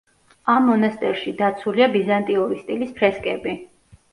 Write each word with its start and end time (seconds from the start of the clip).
ამ 0.53 0.63
მონასტერში 0.69 1.33
დაცულია 1.41 1.91
ბიზანტიური 1.99 2.59
სტილის 2.63 2.97
ფრესკები. 2.99 3.55